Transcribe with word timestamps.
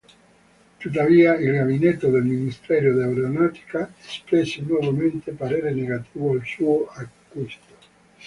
Tuttavia 0.79 1.35
il 1.37 1.51
gabinetto 1.51 2.09
del 2.09 2.23
Ministero 2.23 2.91
dell'Aeronautica 2.95 3.93
espresse 4.03 4.63
nuovamente 4.63 5.31
parere 5.31 5.71
negativo 5.75 6.31
al 6.31 6.43
suo 6.43 6.87
acquisto. 6.89 7.75